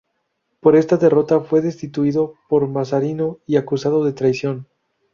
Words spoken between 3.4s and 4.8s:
y acusado de traición.